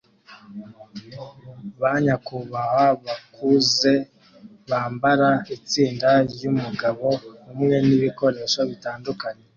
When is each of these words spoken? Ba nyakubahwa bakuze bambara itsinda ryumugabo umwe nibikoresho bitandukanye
Ba 1.79 1.91
nyakubahwa 2.03 2.83
bakuze 3.05 3.93
bambara 4.69 5.29
itsinda 5.55 6.09
ryumugabo 6.31 7.07
umwe 7.53 7.75
nibikoresho 7.87 8.59
bitandukanye 8.69 9.43